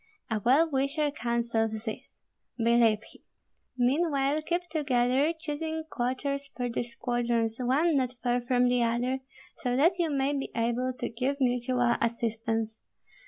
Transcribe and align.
A 0.31 0.41
well 0.43 0.67
wisher 0.67 1.11
counsels 1.11 1.85
this, 1.85 2.17
believe 2.57 3.03
him. 3.03 3.21
Meanwhile 3.77 4.41
keep 4.41 4.63
together, 4.63 5.31
choosing 5.39 5.83
quarters 5.91 6.47
for 6.47 6.67
the 6.69 6.81
squadrons 6.81 7.59
one 7.59 7.97
not 7.97 8.15
far 8.23 8.41
from 8.41 8.67
the 8.67 8.81
other, 8.81 9.19
so 9.57 9.75
that 9.75 9.99
you 9.99 10.09
may 10.09 10.33
be 10.33 10.49
able 10.55 10.91
to 10.97 11.07
give 11.07 11.37
mutual 11.39 11.97
assistance. 12.01 12.79